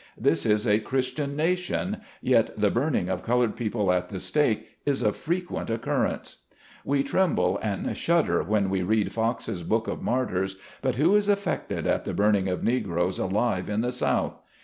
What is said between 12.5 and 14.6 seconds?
Negroes alive in the South